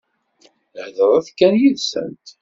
Heḍṛet 0.83 1.27
kan 1.39 1.53
yid-sent. 1.61 2.25